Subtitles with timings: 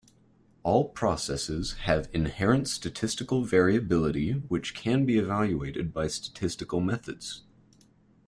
[0.63, 7.43] All processes have inherent statistical variability which can be evaluated by statistical methods.